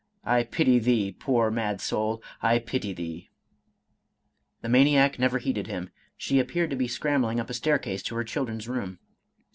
—I 0.23 0.41
pity 0.45 0.79
thee, 0.79 1.11
poor 1.11 1.51
mad 1.51 1.79
soul, 1.79 2.23
I 2.41 2.57
pity 2.57 2.91
thee!" 2.91 3.29
The 4.63 4.67
maniac 4.69 5.19
never 5.19 5.37
heeded 5.37 5.67
him; 5.67 5.91
she 6.17 6.39
appeared 6.39 6.71
to 6.71 6.75
be 6.75 6.87
scrambling 6.87 7.39
up 7.39 7.51
a 7.51 7.53
staircase 7.53 8.01
to 8.05 8.15
her 8.15 8.23
children's 8.23 8.67
room. 8.67 8.97